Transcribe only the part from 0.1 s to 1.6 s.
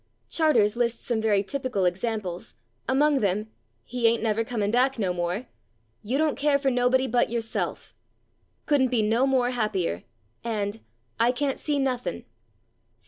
Charters lists some very